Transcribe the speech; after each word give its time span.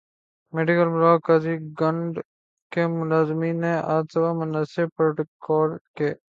medical 0.53 0.87
block 0.93 1.19
قاضی 1.27 1.53
گنڈ 1.79 2.13
کے 2.71 2.81
ملازمین 2.89 3.55
نے 3.61 3.73
آج 3.93 4.05
صبح 4.13 4.31
مناسب 4.39 4.87
پروٹوکول 4.97 5.69
ک 5.95 5.99